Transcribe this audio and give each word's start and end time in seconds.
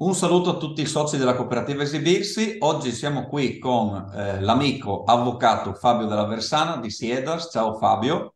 Un 0.00 0.14
saluto 0.14 0.50
a 0.50 0.56
tutti 0.58 0.80
i 0.80 0.86
soci 0.86 1.16
della 1.16 1.34
cooperativa 1.34 1.82
Esibirsi. 1.82 2.58
Oggi 2.60 2.92
siamo 2.92 3.26
qui 3.26 3.58
con 3.58 4.08
eh, 4.14 4.40
l'amico 4.40 5.02
avvocato 5.02 5.74
Fabio 5.74 6.06
della 6.06 6.24
Versana 6.24 6.76
di 6.76 6.88
Siedas. 6.88 7.50
Ciao 7.50 7.76
Fabio. 7.78 8.34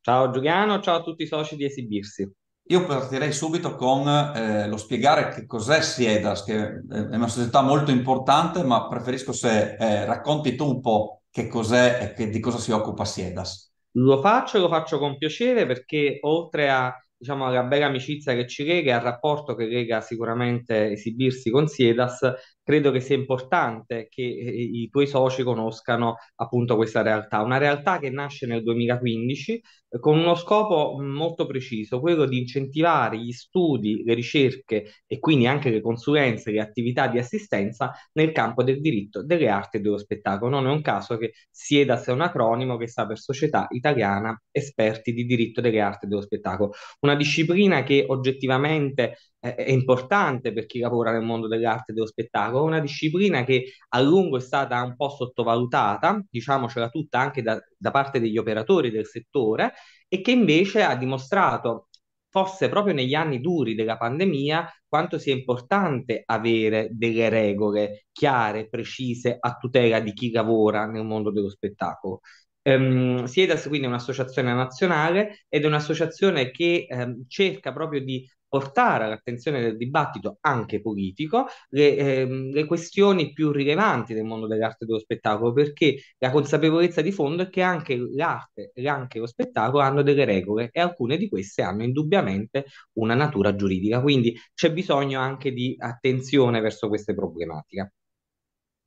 Ciao 0.00 0.30
Giuliano, 0.30 0.80
ciao 0.80 0.96
a 0.96 1.02
tutti 1.02 1.24
i 1.24 1.26
soci 1.26 1.56
di 1.56 1.66
Esibirsi. 1.66 2.26
Io 2.68 2.86
partirei 2.86 3.32
subito 3.32 3.74
con 3.74 4.08
eh, 4.08 4.66
lo 4.66 4.78
spiegare 4.78 5.28
che 5.28 5.44
cos'è 5.44 5.82
Siedas, 5.82 6.42
che 6.42 6.56
è 6.56 7.14
una 7.14 7.28
società 7.28 7.60
molto 7.60 7.90
importante, 7.90 8.62
ma 8.62 8.88
preferisco 8.88 9.32
se 9.32 9.76
eh, 9.78 10.06
racconti 10.06 10.54
tu 10.54 10.66
un 10.66 10.80
po' 10.80 11.24
che 11.30 11.48
cos'è 11.48 11.98
e 12.00 12.12
che, 12.14 12.30
di 12.30 12.40
cosa 12.40 12.56
si 12.56 12.72
occupa 12.72 13.04
Siedas. 13.04 13.74
Lo 13.96 14.22
faccio, 14.22 14.58
lo 14.58 14.68
faccio 14.68 14.98
con 14.98 15.18
piacere 15.18 15.66
perché 15.66 16.16
oltre 16.22 16.70
a 16.70 16.98
diciamo, 17.24 17.46
alla 17.46 17.62
bella 17.62 17.86
amicizia 17.86 18.34
che 18.34 18.46
ci 18.46 18.64
lega 18.64 18.90
e 18.90 18.94
al 18.94 19.00
rapporto 19.00 19.54
che 19.54 19.64
lega 19.66 20.02
sicuramente 20.02 20.90
esibirsi 20.92 21.50
con 21.50 21.66
Siedas, 21.66 22.20
credo 22.62 22.90
che 22.90 23.00
sia 23.00 23.16
importante 23.16 24.08
che 24.10 24.22
eh, 24.22 24.62
i 24.62 24.88
tuoi 24.90 25.06
soci 25.06 25.42
conoscano 25.42 26.16
appunto 26.36 26.76
questa 26.76 27.00
realtà, 27.02 27.40
una 27.40 27.56
realtà 27.58 27.98
che 27.98 28.10
nasce 28.10 28.46
nel 28.46 28.62
2015 28.62 29.52
eh, 29.54 29.62
con 30.00 30.18
uno 30.18 30.34
scopo 30.34 31.00
molto 31.00 31.46
preciso, 31.46 32.00
quello 32.00 32.24
di 32.26 32.38
incentivare 32.38 33.18
gli 33.18 33.32
studi, 33.32 34.02
le 34.04 34.14
ricerche 34.14 35.02
e 35.06 35.18
quindi 35.18 35.46
anche 35.46 35.70
le 35.70 35.80
consulenze, 35.80 36.50
le 36.50 36.60
attività 36.60 37.06
di 37.08 37.18
assistenza 37.18 37.92
nel 38.12 38.32
campo 38.32 38.62
del 38.62 38.80
diritto, 38.80 39.22
delle 39.24 39.48
arti 39.48 39.76
e 39.76 39.80
dello 39.80 39.98
spettacolo. 39.98 40.50
Non 40.50 40.66
è 40.66 40.70
un 40.70 40.82
caso 40.82 41.16
che 41.16 41.32
SIEDAS 41.50 42.06
è 42.06 42.12
un 42.12 42.22
acronimo 42.22 42.76
che 42.76 42.88
sta 42.88 43.06
per 43.06 43.18
Società 43.18 43.66
Italiana 43.70 44.40
Esperti 44.50 45.12
di 45.12 45.24
Diritto 45.24 45.60
delle 45.60 45.80
Arti 45.80 46.06
e 46.06 46.08
dello 46.08 46.22
Spettacolo, 46.22 46.72
una 47.00 47.14
disciplina 47.16 47.82
che 47.82 48.04
oggettivamente 48.06 49.16
è 49.52 49.70
importante 49.70 50.52
per 50.52 50.64
chi 50.64 50.78
lavora 50.78 51.12
nel 51.12 51.22
mondo 51.22 51.48
dell'arte 51.48 51.92
e 51.92 51.94
dello 51.94 52.06
spettacolo, 52.06 52.64
una 52.64 52.80
disciplina 52.80 53.44
che 53.44 53.74
a 53.90 54.00
lungo 54.00 54.38
è 54.38 54.40
stata 54.40 54.82
un 54.82 54.96
po' 54.96 55.10
sottovalutata, 55.10 56.24
diciamocela 56.30 56.88
tutta 56.88 57.18
anche 57.18 57.42
da, 57.42 57.60
da 57.76 57.90
parte 57.90 58.20
degli 58.20 58.38
operatori 58.38 58.90
del 58.90 59.06
settore, 59.06 59.74
e 60.08 60.20
che 60.22 60.30
invece 60.30 60.82
ha 60.82 60.96
dimostrato 60.96 61.88
forse 62.30 62.68
proprio 62.68 62.94
negli 62.94 63.14
anni 63.14 63.40
duri 63.40 63.74
della 63.74 63.96
pandemia, 63.96 64.68
quanto 64.88 65.18
sia 65.18 65.34
importante 65.34 66.22
avere 66.24 66.88
delle 66.92 67.28
regole 67.28 68.06
chiare, 68.12 68.68
precise, 68.68 69.36
a 69.38 69.56
tutela 69.56 70.00
di 70.00 70.12
chi 70.12 70.30
lavora 70.30 70.86
nel 70.86 71.04
mondo 71.04 71.30
dello 71.30 71.50
spettacolo. 71.50 72.20
Um, 72.62 73.24
SIEDAS 73.24 73.68
quindi 73.68 73.86
è 73.86 73.88
un'associazione 73.90 74.54
nazionale 74.54 75.44
ed 75.50 75.64
è 75.64 75.66
un'associazione 75.66 76.50
che 76.50 76.86
um, 76.88 77.24
cerca 77.28 77.72
proprio 77.74 78.02
di 78.02 78.26
portare 78.54 79.02
all'attenzione 79.02 79.60
del 79.60 79.76
dibattito 79.76 80.38
anche 80.42 80.80
politico 80.80 81.46
le, 81.70 81.96
ehm, 81.96 82.52
le, 82.52 82.66
questioni 82.66 83.32
più 83.32 83.50
rilevanti 83.50 84.14
del 84.14 84.22
mondo 84.22 84.46
dell'arte 84.46 84.84
e 84.84 84.86
dello 84.86 85.00
spettacolo, 85.00 85.52
perché 85.52 85.96
la 86.18 86.30
consapevolezza 86.30 87.00
di 87.00 87.10
fondo 87.10 87.42
è 87.42 87.48
che 87.50 87.62
anche 87.62 87.96
l'arte 87.96 88.70
e 88.72 88.86
anche 88.86 89.18
lo 89.18 89.26
spettacolo 89.26 89.82
hanno 89.82 90.02
delle 90.02 90.24
regole 90.24 90.68
e 90.70 90.80
alcune 90.80 91.16
di 91.16 91.28
queste 91.28 91.62
hanno 91.62 91.82
indubbiamente 91.82 92.66
una 92.92 93.14
natura 93.14 93.56
giuridica, 93.56 94.00
quindi 94.00 94.38
c'è 94.54 94.72
bisogno 94.72 95.18
anche 95.18 95.50
di 95.52 95.74
attenzione 95.76 96.60
verso 96.60 96.86
queste 96.86 97.12
problematiche. 97.12 97.92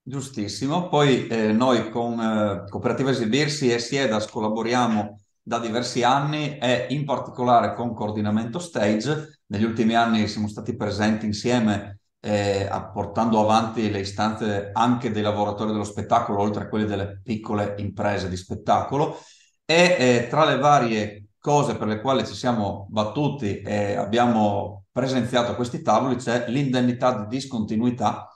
Giustissimo, 0.02 0.88
poi 0.88 1.28
eh, 1.28 1.52
noi 1.52 1.90
con 1.90 2.18
eh, 2.18 2.70
Cooperativa 2.70 3.10
Esibirsi 3.10 3.70
e 3.70 3.80
Siedas 3.80 4.28
collaboriamo 4.28 5.20
da 5.48 5.60
diversi 5.60 6.04
anni 6.04 6.58
e 6.58 6.88
in 6.90 7.06
particolare 7.06 7.74
con 7.74 7.94
Coordinamento 7.94 8.60
Stage. 8.60 9.44
Negli 9.46 9.64
ultimi 9.64 9.96
anni 9.96 10.28
siamo 10.28 10.50
stati 10.50 10.76
presenti 10.76 11.26
insieme 11.26 12.00
eh, 12.20 12.70
portando 12.92 13.40
avanti 13.40 13.90
le 13.90 14.02
istanze 14.02 14.72
anche 14.74 15.10
dei 15.10 15.22
lavoratori 15.22 15.72
dello 15.72 15.86
spettacolo, 15.86 16.42
oltre 16.42 16.64
a 16.64 16.68
quelle 16.68 16.84
delle 16.84 17.22
piccole 17.24 17.76
imprese 17.78 18.28
di 18.28 18.36
spettacolo. 18.36 19.20
E 19.64 19.96
eh, 19.98 20.28
tra 20.30 20.44
le 20.44 20.58
varie 20.58 21.28
cose 21.40 21.78
per 21.78 21.88
le 21.88 22.02
quali 22.02 22.28
ci 22.28 22.34
siamo 22.34 22.86
battuti 22.90 23.62
e 23.62 23.96
abbiamo 23.96 24.84
presenziato 24.92 25.56
questi 25.56 25.82
tavoli 25.82 26.18
c'è 26.18 26.50
l'indennità 26.50 27.22
di 27.22 27.38
discontinuità, 27.38 28.30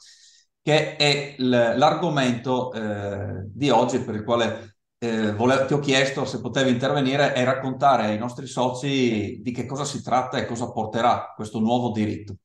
che 0.62 0.96
è 0.96 1.36
l'argomento 1.40 2.72
eh, 2.72 3.50
di 3.54 3.70
oggi 3.70 4.00
per 4.00 4.16
il 4.16 4.24
quale 4.24 4.71
eh, 5.04 5.34
volevo, 5.34 5.66
ti 5.66 5.74
ho 5.74 5.80
chiesto 5.80 6.26
se 6.26 6.40
potevi 6.40 6.70
intervenire 6.70 7.34
e 7.34 7.44
raccontare 7.44 8.04
ai 8.04 8.20
nostri 8.20 8.46
soci 8.46 9.42
di 9.42 9.52
che 9.52 9.66
cosa 9.66 9.84
si 9.84 10.04
tratta 10.04 10.38
e 10.38 10.46
cosa 10.46 10.72
porterà 10.72 11.34
questo 11.36 11.60
nuovo 11.60 11.90
diritto. 11.90 12.36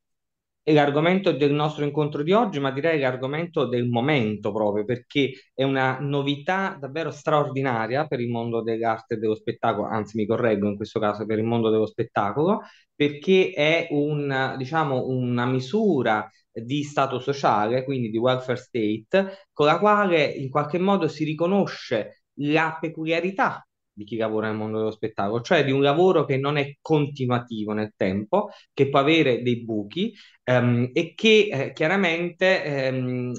È 0.62 0.72
l'argomento 0.72 1.32
del 1.32 1.52
nostro 1.52 1.84
incontro 1.84 2.22
di 2.22 2.32
oggi, 2.32 2.58
ma 2.58 2.72
direi 2.72 2.98
l'argomento 2.98 3.66
del 3.66 3.86
momento 3.86 4.52
proprio, 4.52 4.86
perché 4.86 5.32
è 5.52 5.64
una 5.64 5.98
novità 6.00 6.76
davvero 6.80 7.10
straordinaria 7.10 8.06
per 8.06 8.20
il 8.20 8.30
mondo 8.30 8.62
dell'arte 8.62 9.14
e 9.14 9.18
dello 9.18 9.34
spettacolo, 9.34 9.86
anzi 9.86 10.16
mi 10.16 10.26
correggo 10.26 10.66
in 10.66 10.76
questo 10.76 10.98
caso 10.98 11.26
per 11.26 11.38
il 11.38 11.44
mondo 11.44 11.68
dello 11.68 11.86
spettacolo, 11.86 12.62
perché 12.94 13.52
è 13.54 13.88
un, 13.90 14.54
diciamo, 14.56 15.06
una 15.06 15.44
misura 15.44 16.28
di 16.50 16.82
stato 16.84 17.18
sociale, 17.18 17.84
quindi 17.84 18.08
di 18.08 18.16
welfare 18.16 18.56
state, 18.56 19.46
con 19.52 19.66
la 19.66 19.78
quale 19.78 20.24
in 20.24 20.48
qualche 20.48 20.78
modo 20.78 21.06
si 21.06 21.22
riconosce 21.24 22.22
la 22.36 22.76
peculiarità 22.80 23.66
di 23.97 24.04
chi 24.04 24.16
lavora 24.16 24.48
nel 24.48 24.56
mondo 24.56 24.76
dello 24.78 24.91
spettacolo, 24.91 25.41
cioè 25.41 25.64
di 25.64 25.70
un 25.72 25.80
lavoro 25.80 26.26
che 26.26 26.36
non 26.36 26.58
è 26.58 26.76
continuativo 26.82 27.72
nel 27.72 27.94
tempo, 27.97 28.50
che 28.74 28.91
può 28.91 28.98
avere 28.98 29.42
dei 29.42 29.64
buchi 29.64 30.12
ehm, 30.44 30.91
e 30.92 31.14
che 31.14 31.48
eh, 31.50 31.72
chiaramente 31.72 32.62
ehm, 32.62 33.32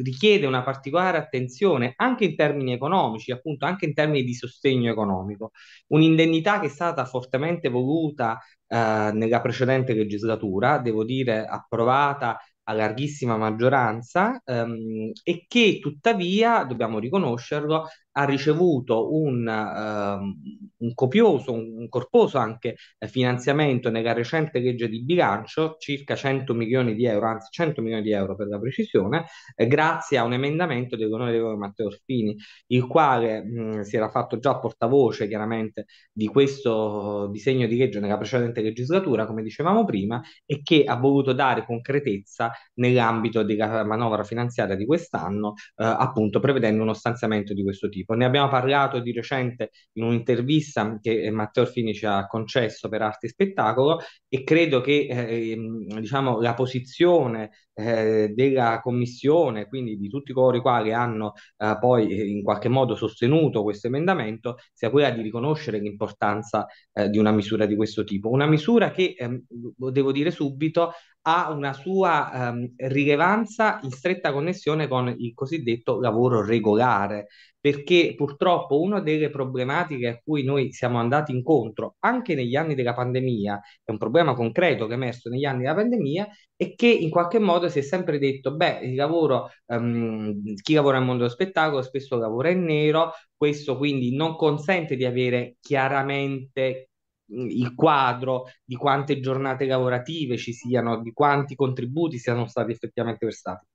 richiede 0.00 0.46
una 0.46 0.62
particolare 0.62 1.18
attenzione 1.18 1.94
anche 1.96 2.24
in 2.24 2.36
termini 2.36 2.72
economici, 2.72 3.32
appunto 3.32 3.64
anche 3.66 3.86
in 3.86 3.94
termini 3.94 4.22
di 4.22 4.34
sostegno 4.34 4.90
economico. 4.90 5.50
Un'indennità 5.88 6.60
che 6.60 6.66
è 6.66 6.70
stata 6.70 7.04
fortemente 7.04 7.68
voluta 7.68 8.38
eh, 8.68 9.10
nella 9.12 9.40
precedente 9.40 9.94
legislatura, 9.94 10.78
devo 10.78 11.04
dire 11.04 11.44
approvata 11.44 12.38
a 12.64 12.72
larghissima 12.74 13.36
maggioranza 13.36 14.40
ehm, 14.44 15.12
e 15.22 15.44
che 15.48 15.78
tuttavia, 15.80 16.64
dobbiamo 16.64 16.98
riconoscerlo, 16.98 17.86
ha 18.18 18.24
ricevuto 18.24 19.14
un, 19.14 19.46
uh, 19.46 20.84
un 20.84 20.94
copioso, 20.94 21.52
un, 21.52 21.88
corposo 21.88 22.38
anche 22.38 22.76
eh, 22.98 23.06
finanziamento 23.06 23.90
nella 23.90 24.12
recente 24.12 24.58
legge 24.58 24.88
di 24.88 25.04
bilancio, 25.04 25.76
circa 25.78 26.16
100 26.16 26.52
milioni 26.52 26.94
di 26.94 27.06
euro, 27.06 27.28
anzi 27.28 27.48
100 27.50 27.80
milioni 27.80 28.02
di 28.02 28.10
euro 28.12 28.34
per 28.34 28.48
la 28.48 28.58
precisione, 28.58 29.26
eh, 29.54 29.68
grazie 29.68 30.18
a 30.18 30.24
un 30.24 30.32
emendamento 30.32 30.96
dell'onorevole 30.96 31.56
Matteo 31.56 31.86
Orfini, 31.86 32.36
il 32.68 32.86
quale 32.86 33.44
mh, 33.44 33.80
si 33.82 33.96
era 33.96 34.08
fatto 34.08 34.38
già 34.38 34.58
portavoce 34.58 35.28
chiaramente 35.28 35.86
di 36.12 36.26
questo 36.26 37.28
disegno 37.30 37.68
di 37.68 37.76
legge 37.76 38.00
nella 38.00 38.18
precedente 38.18 38.62
legislatura, 38.62 39.26
come 39.26 39.42
dicevamo 39.42 39.84
prima, 39.84 40.20
e 40.44 40.60
che 40.62 40.82
ha 40.84 40.96
voluto 40.96 41.32
dare 41.32 41.64
concretezza 41.64 42.50
nell'ambito 42.74 43.44
della 43.44 43.84
manovra 43.84 44.24
finanziaria 44.24 44.74
di 44.74 44.86
quest'anno, 44.86 45.54
eh, 45.76 45.84
appunto 45.84 46.40
prevedendo 46.40 46.82
uno 46.82 46.94
stanziamento 46.94 47.54
di 47.54 47.62
questo 47.62 47.88
tipo. 47.88 48.07
Ne 48.14 48.24
abbiamo 48.24 48.48
parlato 48.48 49.00
di 49.00 49.12
recente 49.12 49.70
in 49.92 50.04
un'intervista 50.04 50.98
che 51.00 51.30
Matteo 51.30 51.64
Orfini 51.64 51.92
ci 51.94 52.06
ha 52.06 52.26
concesso 52.26 52.88
per 52.88 53.02
Arte 53.02 53.26
e 53.26 53.30
Spettacolo 53.30 54.00
e 54.28 54.44
credo 54.44 54.80
che 54.80 55.06
eh, 55.10 55.50
ehm, 55.50 56.00
diciamo, 56.00 56.40
la 56.40 56.54
posizione 56.54 57.50
eh, 57.74 58.32
della 58.34 58.80
Commissione, 58.82 59.66
quindi 59.66 59.96
di 59.98 60.08
tutti 60.08 60.32
coloro 60.32 60.56
i 60.56 60.60
quali 60.60 60.92
hanno 60.92 61.32
eh, 61.56 61.76
poi 61.78 62.08
eh, 62.10 62.26
in 62.26 62.42
qualche 62.42 62.68
modo 62.68 62.94
sostenuto 62.94 63.62
questo 63.62 63.86
emendamento, 63.88 64.56
sia 64.72 64.90
quella 64.90 65.10
di 65.10 65.22
riconoscere 65.22 65.78
l'importanza 65.78 66.66
eh, 66.92 67.08
di 67.08 67.18
una 67.18 67.30
misura 67.30 67.66
di 67.66 67.76
questo 67.76 68.04
tipo. 68.04 68.30
Una 68.30 68.46
misura 68.46 68.90
che, 68.90 69.14
ehm, 69.16 69.44
devo 69.76 70.12
dire 70.12 70.30
subito, 70.30 70.92
ha 71.22 71.50
una 71.50 71.72
sua 71.72 72.48
ehm, 72.50 72.74
rilevanza 72.76 73.80
in 73.82 73.90
stretta 73.90 74.32
connessione 74.32 74.88
con 74.88 75.14
il 75.18 75.34
cosiddetto 75.34 76.00
lavoro 76.00 76.44
regolare, 76.44 77.26
perché 77.60 78.14
purtroppo 78.16 78.80
una 78.80 79.00
delle 79.00 79.30
problematiche 79.30 80.08
a 80.08 80.20
cui 80.24 80.44
noi 80.44 80.72
siamo 80.72 80.98
andati 80.98 81.32
incontro 81.32 81.96
anche 82.00 82.34
negli 82.34 82.56
anni 82.56 82.74
della 82.74 82.94
pandemia, 82.94 83.60
è 83.84 83.90
un 83.90 83.98
problema 83.98 84.34
concreto 84.34 84.86
che 84.86 84.92
è 84.92 84.96
emerso 84.96 85.28
negli 85.28 85.44
anni 85.44 85.62
della 85.62 85.74
pandemia, 85.74 86.28
è 86.56 86.74
che 86.74 86.86
in 86.88 87.10
qualche 87.10 87.38
modo 87.38 87.68
si 87.68 87.80
è 87.80 87.82
sempre 87.82 88.18
detto, 88.18 88.54
beh, 88.56 88.80
il 88.82 88.94
lavoro, 88.94 89.50
um, 89.66 90.54
chi 90.62 90.74
lavora 90.74 90.98
nel 90.98 91.06
mondo 91.06 91.22
dello 91.22 91.34
spettacolo 91.34 91.82
spesso 91.82 92.16
lavora 92.16 92.50
in 92.50 92.64
nero, 92.64 93.12
questo 93.36 93.76
quindi 93.76 94.14
non 94.14 94.36
consente 94.36 94.96
di 94.96 95.04
avere 95.04 95.56
chiaramente 95.60 96.87
il 97.28 97.74
quadro 97.74 98.46
di 98.64 98.76
quante 98.76 99.20
giornate 99.20 99.66
lavorative 99.66 100.36
ci 100.36 100.52
siano, 100.52 101.00
di 101.02 101.12
quanti 101.12 101.54
contributi 101.54 102.18
siano 102.18 102.46
stati 102.46 102.72
effettivamente 102.72 103.26
versati. 103.26 103.66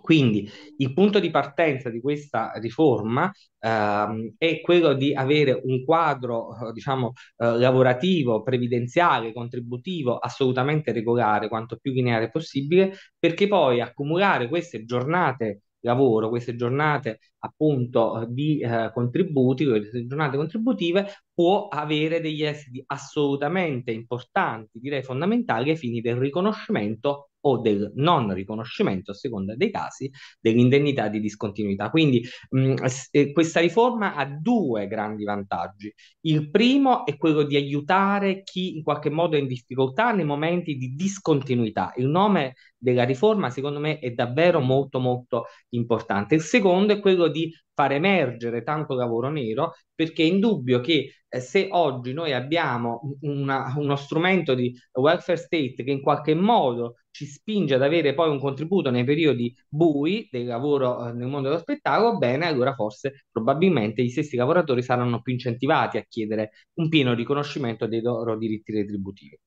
Quindi 0.00 0.48
il 0.78 0.92
punto 0.94 1.18
di 1.18 1.28
partenza 1.30 1.90
di 1.90 2.00
questa 2.00 2.52
riforma 2.54 3.30
ehm, 3.58 4.34
è 4.38 4.60
quello 4.60 4.94
di 4.94 5.12
avere 5.12 5.60
un 5.64 5.84
quadro, 5.84 6.68
eh, 6.68 6.72
diciamo, 6.72 7.12
eh, 7.36 7.58
lavorativo, 7.58 8.42
previdenziale, 8.42 9.32
contributivo 9.32 10.16
assolutamente 10.18 10.92
regolare, 10.92 11.48
quanto 11.48 11.76
più 11.78 11.92
lineare 11.92 12.30
possibile, 12.30 12.94
perché 13.18 13.48
poi 13.48 13.80
accumulare 13.80 14.48
queste 14.48 14.84
giornate 14.84 15.62
lavoro, 15.80 16.28
queste 16.28 16.56
giornate 16.56 17.20
appunto 17.40 18.26
di 18.28 18.60
eh, 18.60 18.90
contributi, 18.92 19.64
queste 19.66 20.06
giornate 20.06 20.36
contributive, 20.36 21.06
può 21.32 21.68
avere 21.68 22.20
degli 22.20 22.42
esiti 22.44 22.82
assolutamente 22.86 23.90
importanti, 23.92 24.78
direi 24.80 25.02
fondamentali 25.02 25.70
ai 25.70 25.76
fini 25.76 26.00
del 26.00 26.16
riconoscimento 26.16 27.30
o 27.48 27.58
del 27.58 27.92
non 27.96 28.32
riconoscimento, 28.32 29.10
a 29.12 29.14
seconda 29.14 29.54
dei 29.56 29.70
casi, 29.70 30.10
dell'indennità 30.40 31.08
di 31.08 31.20
discontinuità. 31.20 31.90
Quindi 31.90 32.24
mh, 32.50 32.74
eh, 33.10 33.32
questa 33.32 33.60
riforma 33.60 34.14
ha 34.14 34.24
due 34.26 34.86
grandi 34.86 35.24
vantaggi. 35.24 35.92
Il 36.20 36.50
primo 36.50 37.06
è 37.06 37.16
quello 37.16 37.42
di 37.42 37.56
aiutare 37.56 38.42
chi 38.42 38.76
in 38.76 38.82
qualche 38.82 39.10
modo 39.10 39.36
è 39.36 39.40
in 39.40 39.46
difficoltà 39.46 40.12
nei 40.12 40.24
momenti 40.24 40.76
di 40.76 40.94
discontinuità. 40.94 41.92
Il 41.96 42.06
nome 42.06 42.54
della 42.76 43.04
riforma, 43.04 43.50
secondo 43.50 43.80
me, 43.80 43.98
è 43.98 44.10
davvero 44.12 44.60
molto 44.60 45.00
molto 45.00 45.46
importante. 45.70 46.34
Il 46.34 46.42
secondo 46.42 46.92
è 46.92 47.00
quello 47.00 47.28
di 47.28 47.52
far 47.78 47.92
emergere 47.92 48.64
tanto 48.64 48.94
lavoro 48.96 49.30
nero, 49.30 49.74
perché 49.94 50.24
è 50.24 50.26
indubbio 50.26 50.80
che 50.80 51.12
eh, 51.28 51.40
se 51.40 51.68
oggi 51.70 52.12
noi 52.12 52.32
abbiamo 52.32 53.16
una, 53.20 53.72
uno 53.76 53.94
strumento 53.94 54.54
di 54.54 54.76
welfare 54.94 55.38
state 55.38 55.84
che 55.84 55.90
in 55.92 56.00
qualche 56.00 56.34
modo 56.34 56.96
ci 57.10 57.24
spinge 57.24 57.74
ad 57.74 57.82
avere 57.82 58.14
poi 58.14 58.30
un 58.30 58.40
contributo 58.40 58.90
nei 58.90 59.04
periodi 59.04 59.54
bui 59.68 60.26
del 60.28 60.46
lavoro 60.46 61.06
eh, 61.06 61.12
nel 61.12 61.28
mondo 61.28 61.48
dello 61.48 61.60
spettacolo, 61.60 62.18
bene, 62.18 62.46
allora 62.46 62.74
forse 62.74 63.26
probabilmente 63.30 64.02
gli 64.02 64.10
stessi 64.10 64.34
lavoratori 64.36 64.82
saranno 64.82 65.22
più 65.22 65.32
incentivati 65.32 65.98
a 65.98 66.04
chiedere 66.08 66.50
un 66.74 66.88
pieno 66.88 67.14
riconoscimento 67.14 67.86
dei 67.86 68.00
loro 68.00 68.36
diritti 68.36 68.72
retributivi. 68.72 69.38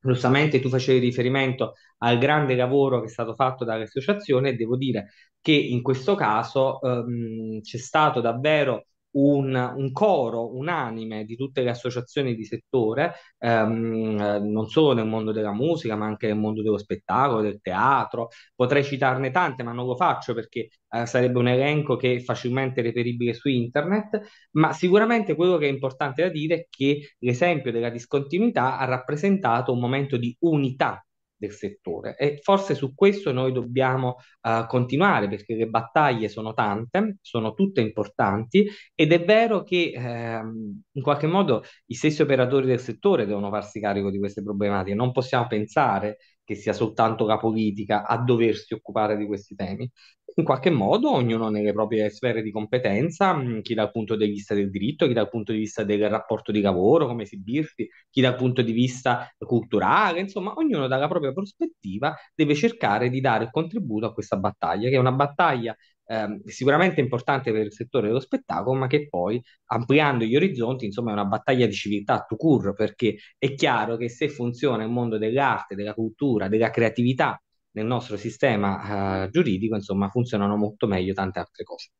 Giustamente 0.00 0.60
tu 0.60 0.68
facevi 0.68 0.98
riferimento 0.98 1.74
al 1.98 2.18
grande 2.18 2.54
lavoro 2.54 3.00
che 3.00 3.06
è 3.06 3.08
stato 3.10 3.34
fatto 3.34 3.64
dalle 3.64 3.84
associazioni 3.84 4.48
e 4.48 4.54
devo 4.56 4.76
dire 4.76 5.10
che 5.40 5.52
in 5.52 5.82
questo 5.82 6.14
caso 6.14 6.80
ehm, 6.80 7.60
c'è 7.60 7.78
stato 7.78 8.20
davvero 8.20 8.86
un, 9.18 9.54
un, 9.76 9.92
coro 9.92 10.54
unanime 10.54 11.24
di 11.24 11.36
tutte 11.36 11.62
le 11.62 11.70
associazioni 11.70 12.34
di 12.34 12.44
settore, 12.44 13.14
ehm, 13.38 14.42
non 14.42 14.68
solo 14.68 14.94
nel 14.94 15.06
mondo 15.06 15.32
della 15.32 15.52
musica, 15.52 15.96
ma 15.96 16.06
anche 16.06 16.26
nel 16.26 16.36
mondo 16.36 16.62
dello 16.62 16.78
spettacolo, 16.78 17.40
del 17.40 17.60
teatro. 17.60 18.28
Potrei 18.54 18.84
citarne 18.84 19.30
tante, 19.30 19.62
ma 19.62 19.72
non 19.72 19.86
lo 19.86 19.96
faccio 19.96 20.34
perché 20.34 20.68
eh, 20.90 21.06
sarebbe 21.06 21.38
un 21.38 21.48
elenco 21.48 21.96
che 21.96 22.16
è 22.16 22.20
facilmente 22.20 22.82
reperibile 22.82 23.32
su 23.34 23.48
internet. 23.48 24.20
Ma 24.52 24.72
sicuramente 24.72 25.34
quello 25.34 25.56
che 25.56 25.66
è 25.66 25.70
importante 25.70 26.22
da 26.22 26.28
dire 26.28 26.54
è 26.56 26.66
che 26.68 27.14
l'esempio 27.20 27.72
della 27.72 27.90
discontinuità 27.90 28.78
ha 28.78 28.84
rappresentato 28.84 29.72
un 29.72 29.80
momento 29.80 30.16
di 30.16 30.34
unità 30.40 31.05
del 31.36 31.52
settore. 31.52 32.16
E 32.16 32.38
forse 32.42 32.74
su 32.74 32.94
questo 32.94 33.32
noi 33.32 33.52
dobbiamo 33.52 34.16
uh, 34.42 34.66
continuare 34.66 35.28
perché 35.28 35.54
le 35.54 35.66
battaglie 35.66 36.28
sono 36.28 36.54
tante, 36.54 37.18
sono 37.20 37.54
tutte 37.54 37.80
importanti 37.80 38.66
ed 38.94 39.12
è 39.12 39.24
vero 39.24 39.62
che 39.62 39.92
ehm, 39.94 40.82
in 40.92 41.02
qualche 41.02 41.26
modo 41.26 41.62
i 41.86 41.94
stessi 41.94 42.22
operatori 42.22 42.66
del 42.66 42.80
settore 42.80 43.26
devono 43.26 43.50
farsi 43.50 43.80
carico 43.80 44.10
di 44.10 44.18
queste 44.18 44.42
problematiche, 44.42 44.96
non 44.96 45.12
possiamo 45.12 45.46
pensare 45.46 46.18
che 46.46 46.54
sia 46.54 46.72
soltanto 46.72 47.26
la 47.26 47.38
politica 47.38 48.06
a 48.06 48.16
doversi 48.22 48.72
occupare 48.74 49.16
di 49.16 49.26
questi 49.26 49.54
temi. 49.56 49.90
In 50.38 50.44
qualche 50.44 50.70
modo, 50.70 51.10
ognuno 51.12 51.48
nelle 51.48 51.72
proprie 51.72 52.10
sfere 52.10 52.42
di 52.42 52.50
competenza, 52.52 53.34
mm, 53.34 53.60
chi 53.60 53.74
dal 53.74 53.90
punto 53.90 54.16
di 54.16 54.26
vista 54.26 54.54
del 54.54 54.70
diritto, 54.70 55.06
chi 55.06 55.12
dal 55.14 55.28
punto 55.30 55.52
di 55.52 55.58
vista 55.58 55.82
del 55.82 56.08
rapporto 56.10 56.52
di 56.52 56.60
lavoro, 56.60 57.06
come 57.06 57.22
esibirsi, 57.24 57.88
chi 58.10 58.20
dal 58.20 58.36
punto 58.36 58.62
di 58.62 58.72
vista 58.72 59.28
culturale, 59.38 60.20
insomma, 60.20 60.52
ognuno 60.56 60.86
dalla 60.88 61.08
propria 61.08 61.32
prospettiva 61.32 62.14
deve 62.34 62.54
cercare 62.54 63.08
di 63.08 63.20
dare 63.20 63.44
il 63.44 63.50
contributo 63.50 64.06
a 64.06 64.12
questa 64.12 64.36
battaglia, 64.36 64.88
che 64.90 64.96
è 64.96 64.98
una 64.98 65.12
battaglia 65.12 65.74
eh, 66.06 66.40
sicuramente 66.46 67.00
importante 67.00 67.52
per 67.52 67.66
il 67.66 67.72
settore 67.72 68.06
dello 68.06 68.20
spettacolo, 68.20 68.78
ma 68.78 68.86
che 68.86 69.08
poi, 69.08 69.42
ampliando 69.66 70.24
gli 70.24 70.36
orizzonti, 70.36 70.84
insomma, 70.84 71.10
è 71.10 71.12
una 71.14 71.24
battaglia 71.24 71.66
di 71.66 71.72
civiltà 71.72 72.24
to 72.26 72.36
cure, 72.36 72.72
perché 72.74 73.16
è 73.38 73.54
chiaro 73.54 73.96
che 73.96 74.08
se 74.08 74.28
funziona 74.28 74.84
il 74.84 74.90
mondo 74.90 75.18
dell'arte, 75.18 75.74
della 75.74 75.94
cultura, 75.94 76.48
della 76.48 76.70
creatività 76.70 77.40
nel 77.72 77.86
nostro 77.86 78.16
sistema 78.16 79.24
eh, 79.24 79.30
giuridico, 79.30 79.74
insomma, 79.74 80.08
funzionano 80.08 80.56
molto 80.56 80.86
meglio 80.86 81.12
tante 81.12 81.38
altre 81.38 81.64
cose. 81.64 81.90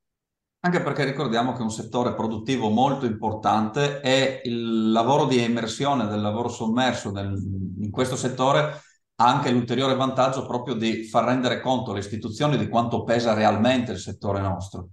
Anche 0.61 0.81
perché 0.81 1.05
ricordiamo 1.05 1.53
che 1.53 1.63
un 1.63 1.71
settore 1.71 2.15
produttivo 2.15 2.71
molto 2.71 3.07
importante 3.07 4.01
è 4.01 4.41
il 4.45 4.91
lavoro 4.91 5.27
di 5.27 5.41
immersione 5.41 6.09
del 6.09 6.21
lavoro 6.21 6.49
sommerso 6.49 7.13
nel, 7.13 7.37
in 7.79 7.91
questo 7.91 8.17
settore 8.17 8.81
ha 9.17 9.27
anche 9.27 9.51
l'ulteriore 9.51 9.95
vantaggio 9.95 10.47
proprio 10.47 10.75
di 10.75 11.05
far 11.05 11.25
rendere 11.25 11.61
conto 11.61 11.91
alle 11.91 12.01
istituzioni 12.01 12.57
di 12.59 12.69
quanto 12.69 13.03
pesa 13.03 13.35
realmente 13.35 13.93
il 13.93 13.99
settore 13.99 14.41
nostro. 14.41 14.91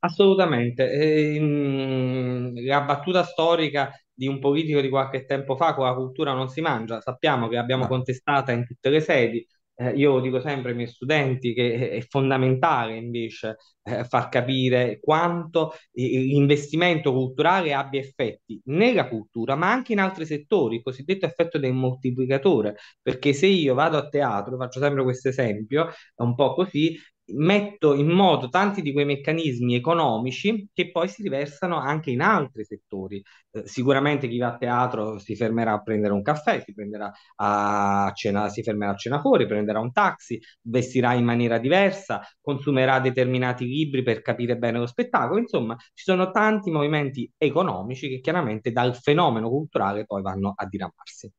Assolutamente. 0.00 0.90
Ehm, 0.90 2.64
la 2.64 2.80
battuta 2.82 3.24
storica 3.24 3.90
di 4.12 4.26
un 4.26 4.38
politico 4.38 4.80
di 4.80 4.88
qualche 4.88 5.24
tempo 5.24 5.56
fa 5.56 5.74
con 5.74 5.86
la 5.86 5.94
cultura 5.94 6.32
non 6.32 6.48
si 6.48 6.60
mangia, 6.60 7.00
sappiamo 7.00 7.48
che 7.48 7.56
l'abbiamo 7.56 7.82
no. 7.82 7.88
contestata 7.88 8.52
in 8.52 8.64
tutte 8.64 8.90
le 8.90 9.00
sedi, 9.00 9.46
eh, 9.80 9.90
io 9.90 10.18
dico 10.20 10.40
sempre 10.40 10.70
ai 10.70 10.76
miei 10.76 10.88
studenti 10.88 11.54
che 11.54 11.90
è 11.90 12.00
fondamentale 12.08 12.96
invece 12.96 13.56
eh, 13.82 14.04
far 14.04 14.28
capire 14.28 14.98
quanto 15.00 15.72
l'investimento 15.92 17.12
culturale 17.12 17.72
abbia 17.74 18.00
effetti 18.00 18.60
nella 18.66 19.08
cultura, 19.08 19.54
ma 19.54 19.70
anche 19.70 19.92
in 19.92 20.00
altri 20.00 20.26
settori, 20.26 20.76
il 20.76 20.82
cosiddetto 20.82 21.26
effetto 21.26 21.58
del 21.58 21.72
moltiplicatore, 21.72 22.76
perché 23.00 23.32
se 23.32 23.46
io 23.46 23.74
vado 23.74 23.96
a 23.96 24.08
teatro, 24.08 24.56
faccio 24.56 24.80
sempre 24.80 25.02
questo 25.04 25.28
esempio, 25.28 25.88
è 25.88 26.22
un 26.22 26.34
po' 26.34 26.54
così, 26.54 26.96
metto 27.34 27.94
in 27.94 28.08
moto 28.08 28.48
tanti 28.48 28.82
di 28.82 28.92
quei 28.92 29.04
meccanismi 29.04 29.74
economici 29.74 30.68
che 30.72 30.90
poi 30.90 31.08
si 31.08 31.22
riversano 31.22 31.78
anche 31.78 32.10
in 32.10 32.20
altri 32.20 32.64
settori. 32.64 33.22
Eh, 33.50 33.62
sicuramente 33.66 34.28
chi 34.28 34.38
va 34.38 34.48
a 34.54 34.56
teatro 34.56 35.18
si 35.18 35.36
fermerà 35.36 35.72
a 35.74 35.82
prendere 35.82 36.12
un 36.14 36.22
caffè, 36.22 36.62
si 36.64 36.72
a 37.36 38.12
cena, 38.14 38.48
si 38.48 38.62
fermerà 38.62 38.92
a 38.92 38.96
cena 38.96 39.20
fuori, 39.20 39.46
prenderà 39.46 39.80
un 39.80 39.92
taxi, 39.92 40.40
vestirà 40.62 41.14
in 41.14 41.24
maniera 41.24 41.58
diversa, 41.58 42.20
consumerà 42.40 43.00
determinati 43.00 43.64
libri 43.66 44.02
per 44.02 44.22
capire 44.22 44.56
bene 44.56 44.78
lo 44.78 44.86
spettacolo. 44.86 45.38
Insomma, 45.40 45.76
ci 45.94 46.04
sono 46.04 46.30
tanti 46.30 46.70
movimenti 46.70 47.30
economici 47.36 48.08
che 48.08 48.20
chiaramente 48.20 48.72
dal 48.72 48.96
fenomeno 48.96 49.48
culturale 49.48 50.04
poi 50.04 50.22
vanno 50.22 50.52
a 50.56 50.66
diramarsi. 50.66 51.30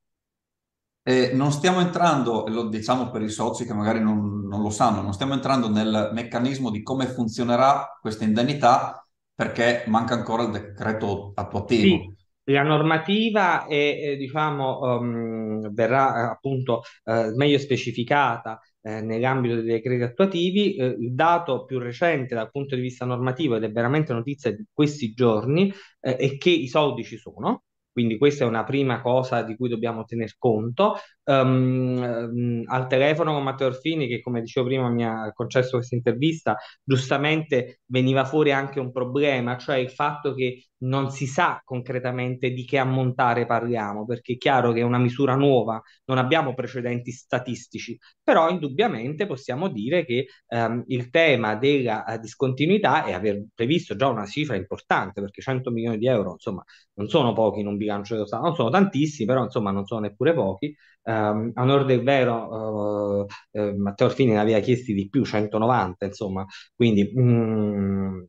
Eh, 1.10 1.32
non 1.34 1.52
stiamo 1.52 1.80
entrando, 1.80 2.46
lo 2.50 2.68
diciamo 2.68 3.10
per 3.10 3.24
i 3.24 3.30
soci 3.30 3.66
che 3.66 3.74
magari 3.74 4.00
non, 4.00 4.46
non, 4.46 4.62
lo 4.62 4.70
sanno, 4.70 5.02
non 5.02 5.12
stiamo 5.12 5.34
entrando 5.34 5.68
nel 5.68 6.12
meccanismo 6.14 6.70
di 6.70 6.84
come 6.84 7.08
funzionerà 7.08 7.98
questa 8.00 8.26
indennità 8.26 9.04
perché 9.34 9.86
manca 9.88 10.14
ancora 10.14 10.44
il 10.44 10.52
decreto 10.52 11.32
attuativo. 11.34 11.82
Sì. 11.82 12.18
La 12.52 12.62
normativa 12.62 13.66
è, 13.66 14.18
diciamo, 14.20 14.82
um, 14.82 15.74
verrà 15.74 16.30
appunto 16.30 16.84
uh, 17.06 17.36
meglio 17.36 17.58
specificata 17.58 18.60
eh, 18.82 19.02
nell'ambito 19.02 19.56
dei 19.56 19.66
decreti 19.66 20.04
attuativi. 20.04 20.76
Eh, 20.76 20.96
il 21.00 21.16
dato 21.16 21.66
più 21.66 21.80
recente 21.80 22.36
dal 22.36 22.52
punto 22.52 22.76
di 22.76 22.82
vista 22.82 23.06
normativo, 23.06 23.56
ed 23.56 23.64
è 23.64 23.72
veramente 23.72 24.14
notizia 24.14 24.56
di 24.56 24.64
questi 24.72 25.14
giorni, 25.14 25.74
eh, 26.02 26.18
è 26.18 26.38
che 26.38 26.52
i 26.52 26.68
soldi 26.68 27.04
ci 27.04 27.18
sono, 27.18 27.64
quindi 27.92 28.18
questa 28.18 28.46
è 28.46 28.48
una 28.48 28.64
prima 28.64 29.02
cosa 29.02 29.42
di 29.44 29.56
cui 29.56 29.70
dobbiamo 29.70 30.04
tener 30.06 30.36
conto. 30.38 30.96
Um, 31.24 32.64
al 32.66 32.88
telefono 32.88 33.34
con 33.34 33.44
Matteo 33.44 33.68
Orfini, 33.68 34.08
che 34.08 34.22
come 34.22 34.42
dicevo 34.42 34.68
prima 34.68 34.90
mi 34.90 35.06
ha 35.06 35.32
concesso 35.34 35.78
questa 35.78 35.96
intervista, 35.96 36.58
giustamente 36.84 37.82
veniva 37.86 38.26
fuori 38.26 38.52
anche 38.52 38.80
un 38.80 38.92
problema, 38.92 39.58
cioè 39.58 39.78
il 39.78 39.90
fatto 39.92 40.34
che 40.34 40.69
non 40.80 41.12
si 41.12 41.26
sa 41.28 41.62
concretamente 41.64 42.52
di 42.52 42.66
che 42.66 42.78
ammontare 42.78 43.46
parliamo, 43.46 44.06
perché 44.06 44.34
è 44.34 44.38
chiaro 44.38 44.72
che 44.72 44.80
è 44.82 44.84
una 44.84 44.98
misura 44.98 45.36
nuova, 45.36 45.82
non 46.06 46.18
abbiamo 46.18 46.54
precedenti 46.54 47.12
statistici, 47.12 47.98
però 48.24 48.50
indubbiamente 48.50 49.26
possiamo 49.26 49.68
dire 49.70 50.06
che 50.06 50.28
um, 50.48 50.84
il 50.88 51.10
tema 51.10 51.56
della 51.56 52.06
uh, 52.08 52.20
discontinuità 52.20 53.04
è 53.04 53.14
aver 53.14 53.44
previsto 53.54 53.96
già 53.96 54.08
una 54.08 54.26
cifra 54.26 54.56
importante, 54.56 55.22
perché 55.22 55.42
100 55.42 55.72
milioni 55.72 55.98
di 55.98 56.08
euro, 56.08 56.34
insomma, 56.34 56.64
non 56.94 57.08
sono 57.08 57.34
pochi 57.34 57.60
in 57.62 57.68
un 57.68 57.78
bilancio 57.78 58.14
dello 58.14 58.26
Stato, 58.26 58.44
non 58.44 58.56
sono 58.56 58.70
tantissimi, 58.70 59.28
però 59.28 59.44
insomma 59.44 59.72
non 59.72 59.86
sono 59.86 60.02
neppure 60.02 60.34
pochi. 60.34 60.76
Um, 61.04 61.52
a 61.56 61.62
onore 61.64 61.86
del 61.86 62.04
vero, 62.04 63.24
uh, 63.24 63.60
uh, 63.60 63.76
Matteo 63.78 64.08
Orfini 64.08 64.32
ne 64.32 64.40
aveva 64.40 64.60
chiesti 64.60 64.94
di 64.94 65.10
più, 65.10 65.24
190, 65.24 66.06
insomma, 66.06 66.46
quindi 66.76 67.12
mm, 67.18 68.22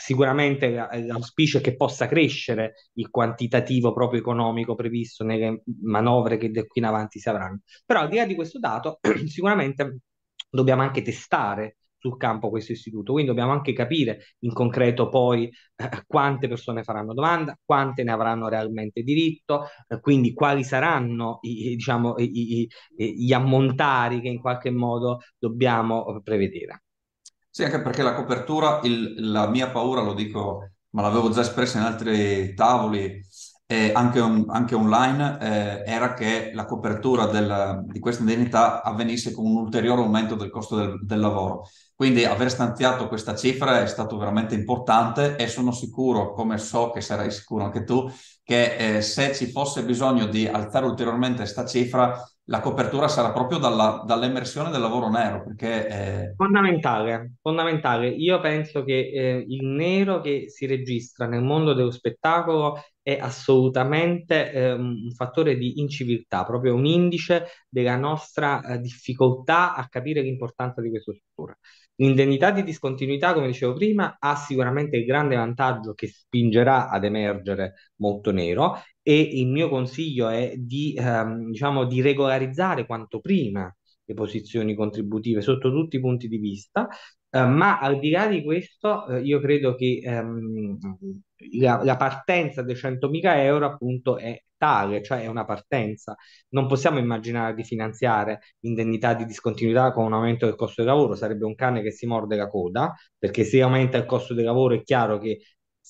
sicuramente 0.00 0.70
l'auspicio 0.70 1.58
è 1.58 1.60
che 1.60 1.74
possa 1.74 2.06
crescere 2.06 2.74
il 2.94 3.10
quantitativo 3.10 3.92
proprio 3.92 4.20
economico 4.20 4.76
previsto 4.76 5.24
nelle 5.24 5.62
manovre 5.82 6.38
che 6.38 6.50
da 6.52 6.62
qui 6.62 6.80
in 6.80 6.86
avanti 6.86 7.18
si 7.18 7.28
avranno. 7.28 7.62
Però 7.84 8.00
al 8.00 8.08
di 8.08 8.16
là 8.16 8.24
di 8.24 8.36
questo 8.36 8.60
dato, 8.60 9.00
sicuramente 9.26 9.98
dobbiamo 10.48 10.82
anche 10.82 11.02
testare 11.02 11.78
sul 11.98 12.16
campo 12.16 12.48
questo 12.48 12.70
istituto. 12.72 13.12
Quindi 13.12 13.30
dobbiamo 13.32 13.50
anche 13.52 13.72
capire 13.72 14.36
in 14.40 14.52
concreto 14.52 15.08
poi 15.08 15.46
eh, 15.46 16.04
quante 16.06 16.46
persone 16.46 16.84
faranno 16.84 17.12
domanda, 17.12 17.58
quante 17.64 18.04
ne 18.04 18.12
avranno 18.12 18.48
realmente 18.48 19.02
diritto, 19.02 19.64
eh, 19.88 19.98
quindi 20.00 20.32
quali 20.32 20.62
saranno 20.62 21.38
i, 21.42 21.74
diciamo, 21.74 22.14
i, 22.18 22.68
i, 22.96 23.24
gli 23.26 23.32
ammontari 23.32 24.20
che 24.20 24.28
in 24.28 24.40
qualche 24.40 24.70
modo 24.70 25.22
dobbiamo 25.38 26.20
prevedere. 26.22 26.82
Sì, 27.58 27.64
anche 27.64 27.82
perché 27.82 28.04
la 28.04 28.14
copertura, 28.14 28.78
il, 28.84 29.32
la 29.32 29.48
mia 29.48 29.68
paura, 29.70 30.00
lo 30.00 30.14
dico, 30.14 30.68
ma 30.90 31.02
l'avevo 31.02 31.28
già 31.30 31.40
espressa 31.40 31.78
in 31.78 31.84
altri 31.86 32.54
tavoli, 32.54 33.20
eh, 33.66 33.90
anche, 33.92 34.20
on, 34.20 34.44
anche, 34.46 34.76
online, 34.76 35.38
eh, 35.40 35.82
era 35.84 36.14
che 36.14 36.52
la 36.54 36.66
copertura 36.66 37.26
del, 37.26 37.82
di 37.86 37.98
questa 37.98 38.22
indennità 38.22 38.80
avvenisse 38.80 39.32
con 39.32 39.44
un 39.44 39.56
ulteriore 39.56 40.02
aumento 40.02 40.36
del 40.36 40.50
costo 40.50 40.76
del, 40.76 41.04
del, 41.04 41.18
lavoro. 41.18 41.68
Quindi 41.96 42.24
aver 42.24 42.48
stanziato 42.48 43.08
questa 43.08 43.34
cifra 43.34 43.82
è 43.82 43.88
stato 43.88 44.16
veramente 44.16 44.54
importante 44.54 45.34
e 45.34 45.48
sono 45.48 45.72
sicuro, 45.72 46.30
come 46.34 46.58
so 46.58 46.90
che 46.90 47.00
sarai 47.00 47.32
sicuro 47.32 47.64
anche 47.64 47.82
tu, 47.82 48.08
che 48.44 48.98
eh, 48.98 49.02
se 49.02 49.34
ci 49.34 49.50
fosse 49.50 49.82
bisogno 49.82 50.26
di 50.26 50.46
alzare 50.46 50.86
ulteriormente 50.86 51.38
questa 51.38 51.66
cifra, 51.66 52.24
la 52.50 52.60
copertura 52.60 53.08
sarà 53.08 53.30
proprio 53.30 53.58
dalla, 53.58 54.02
dall'emersione 54.06 54.70
del 54.70 54.80
lavoro 54.80 55.10
nero, 55.10 55.44
perché... 55.44 55.86
È... 55.86 56.32
Fondamentale, 56.34 57.34
fondamentale. 57.42 58.08
Io 58.08 58.40
penso 58.40 58.84
che 58.84 59.10
eh, 59.12 59.44
il 59.46 59.66
nero 59.66 60.20
che 60.20 60.48
si 60.48 60.64
registra 60.64 61.26
nel 61.26 61.42
mondo 61.42 61.74
dello 61.74 61.90
spettacolo 61.90 62.80
è 63.02 63.18
assolutamente 63.20 64.50
eh, 64.50 64.72
un 64.72 65.12
fattore 65.14 65.56
di 65.56 65.80
inciviltà, 65.80 66.44
proprio 66.44 66.74
un 66.74 66.86
indice 66.86 67.48
della 67.68 67.96
nostra 67.96 68.62
eh, 68.62 68.78
difficoltà 68.78 69.74
a 69.74 69.86
capire 69.88 70.22
l'importanza 70.22 70.80
di 70.80 70.88
questa 70.88 71.12
struttura. 71.12 71.54
L'indennità 71.96 72.50
di 72.50 72.62
discontinuità, 72.62 73.34
come 73.34 73.48
dicevo 73.48 73.74
prima, 73.74 74.16
ha 74.18 74.36
sicuramente 74.36 74.96
il 74.96 75.04
grande 75.04 75.36
vantaggio 75.36 75.92
che 75.94 76.06
spingerà 76.06 76.88
ad 76.88 77.04
emergere 77.04 77.74
molto 77.96 78.30
nero 78.30 78.80
e 79.08 79.18
il 79.20 79.46
mio 79.46 79.70
consiglio 79.70 80.28
è 80.28 80.52
di, 80.58 80.94
ehm, 80.94 81.48
diciamo, 81.48 81.86
di 81.86 82.02
regolarizzare 82.02 82.84
quanto 82.84 83.20
prima 83.20 83.74
le 84.04 84.14
posizioni 84.14 84.74
contributive 84.74 85.40
sotto 85.40 85.70
tutti 85.70 85.96
i 85.96 86.00
punti 86.00 86.28
di 86.28 86.36
vista, 86.36 86.86
eh, 87.30 87.42
ma 87.46 87.78
al 87.78 87.98
di 88.00 88.10
là 88.10 88.26
di 88.26 88.44
questo 88.44 89.06
eh, 89.06 89.22
io 89.22 89.40
credo 89.40 89.74
che 89.76 90.00
ehm, 90.04 90.78
la, 91.58 91.82
la, 91.82 91.96
partenza 91.96 92.60
dei 92.62 92.74
100.000 92.74 93.38
euro 93.38 93.64
appunto 93.64 94.18
è 94.18 94.42
tale, 94.58 95.02
cioè 95.02 95.22
è 95.22 95.26
una 95.26 95.46
partenza. 95.46 96.14
Non 96.50 96.66
possiamo 96.66 96.98
immaginare 96.98 97.54
di 97.54 97.64
finanziare 97.64 98.40
indennità 98.60 99.14
di 99.14 99.24
discontinuità 99.24 99.90
con 99.92 100.04
un 100.04 100.12
aumento 100.12 100.44
del 100.44 100.54
costo 100.54 100.82
del 100.82 100.90
lavoro, 100.92 101.14
sarebbe 101.14 101.46
un 101.46 101.54
cane 101.54 101.80
che 101.80 101.92
si 101.92 102.06
morde 102.06 102.36
la 102.36 102.48
coda, 102.48 102.94
perché 103.16 103.44
se 103.44 103.62
aumenta 103.62 103.96
il 103.96 104.04
costo 104.04 104.34
del 104.34 104.44
lavoro 104.44 104.74
è 104.74 104.82
chiaro 104.82 105.18
che 105.18 105.38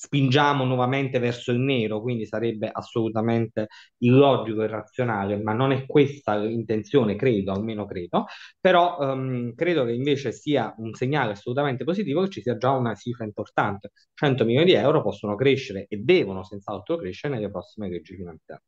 spingiamo 0.00 0.64
nuovamente 0.64 1.18
verso 1.18 1.50
il 1.50 1.58
nero, 1.58 2.00
quindi 2.00 2.24
sarebbe 2.24 2.70
assolutamente 2.72 3.66
illogico 3.98 4.62
e 4.62 4.68
razionale, 4.68 5.42
ma 5.42 5.52
non 5.52 5.72
è 5.72 5.86
questa 5.86 6.36
l'intenzione, 6.36 7.16
credo, 7.16 7.50
almeno 7.50 7.84
credo, 7.84 8.26
però 8.60 8.96
um, 9.00 9.54
credo 9.56 9.84
che 9.84 9.92
invece 9.92 10.30
sia 10.30 10.72
un 10.78 10.94
segnale 10.94 11.32
assolutamente 11.32 11.82
positivo 11.82 12.22
che 12.22 12.30
ci 12.30 12.42
sia 12.42 12.56
già 12.56 12.70
una 12.70 12.94
cifra 12.94 13.24
importante. 13.24 13.90
100 14.14 14.44
milioni 14.44 14.66
di 14.66 14.74
euro 14.74 15.02
possono 15.02 15.34
crescere 15.34 15.86
e 15.88 15.96
devono 15.96 16.44
senz'altro 16.44 16.96
crescere 16.96 17.34
nelle 17.34 17.50
prossime 17.50 17.88
leggi 17.88 18.14
finanziarie. 18.14 18.62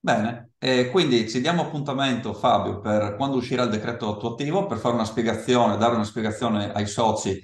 Bene, 0.00 0.50
e 0.58 0.90
quindi 0.90 1.28
ci 1.30 1.40
diamo 1.40 1.62
appuntamento 1.62 2.34
Fabio 2.34 2.80
per 2.80 3.14
quando 3.16 3.36
uscirà 3.36 3.62
il 3.62 3.70
decreto 3.70 4.12
attuativo 4.12 4.66
per 4.66 4.78
fare 4.78 4.94
una 4.94 5.04
spiegazione, 5.04 5.78
dare 5.78 5.94
una 5.94 6.04
spiegazione 6.04 6.72
ai 6.72 6.86
soci 6.86 7.40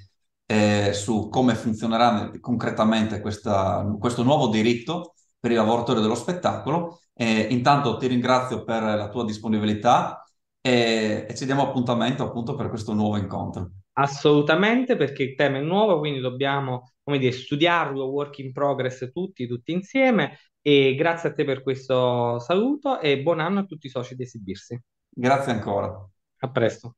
eh, 0.51 0.93
su 0.93 1.29
come 1.29 1.55
funzionerà 1.55 2.29
concretamente 2.41 3.21
questa, 3.21 3.87
questo 4.01 4.25
nuovo 4.25 4.49
diritto 4.49 5.15
per 5.39 5.53
i 5.53 5.55
lavoratori 5.55 6.01
dello 6.01 6.17
spettacolo. 6.17 7.03
Eh, 7.15 7.47
intanto 7.51 7.97
ti 7.99 8.09
ringrazio 8.09 8.65
per 8.65 8.83
la 8.83 9.09
tua 9.11 9.25
disponibilità 9.25 10.25
e, 10.61 11.27
e 11.29 11.35
ci 11.37 11.45
diamo 11.45 11.63
appuntamento 11.63 12.25
appunto 12.25 12.57
per 12.57 12.69
questo 12.69 12.93
nuovo 12.95 13.17
incontro. 13.17 13.71
Assolutamente, 13.93 14.97
perché 14.97 15.23
il 15.23 15.35
tema 15.37 15.59
è 15.59 15.61
nuovo, 15.61 16.01
quindi 16.01 16.19
dobbiamo, 16.19 16.95
come 17.05 17.19
dire, 17.19 17.31
studiarlo, 17.31 18.07
work 18.07 18.39
in 18.39 18.51
progress 18.51 19.09
tutti, 19.13 19.47
tutti 19.47 19.71
insieme. 19.71 20.37
E 20.61 20.97
grazie 20.97 21.29
a 21.29 21.33
te 21.33 21.45
per 21.45 21.63
questo 21.63 22.41
saluto 22.41 22.99
e 22.99 23.23
buon 23.23 23.39
anno 23.39 23.61
a 23.61 23.65
tutti 23.65 23.87
i 23.87 23.91
soci 23.91 24.17
di 24.17 24.25
esibirsi. 24.25 24.81
Grazie 25.09 25.53
ancora. 25.53 26.09
A 26.39 26.51
presto. 26.51 26.97